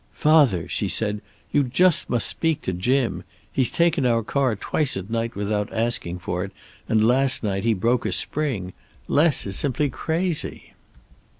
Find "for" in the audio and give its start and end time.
6.17-6.43